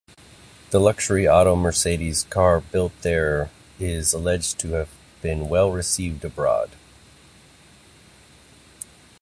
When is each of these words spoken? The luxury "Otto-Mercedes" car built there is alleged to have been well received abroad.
The 0.71 0.79
luxury 0.79 1.27
"Otto-Mercedes" 1.27 2.23
car 2.31 2.59
built 2.61 2.91
there 3.03 3.51
is 3.79 4.13
alleged 4.13 4.57
to 4.61 4.69
have 4.71 4.89
been 5.21 5.47
well 5.47 5.71
received 5.71 6.25
abroad. 6.25 6.71